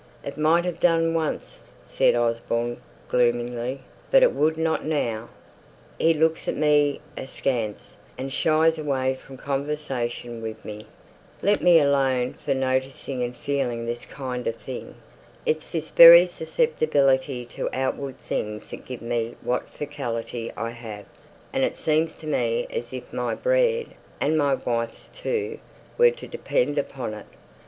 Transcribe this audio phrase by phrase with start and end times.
[0.25, 5.29] "It might have done once," said Osborne, gloomily, "but it wouldn't now.
[5.99, 10.87] He looks at me askance, and shies away from conversation with me.
[11.43, 14.95] Let me alone for noticing and feeling this kind of thing.
[15.45, 21.05] It's this very susceptibility to outward things that gives me what faculty I have;
[21.53, 23.89] and it seems to me as if my bread,
[24.19, 25.59] and my wife's too,
[25.99, 27.27] were to depend upon it.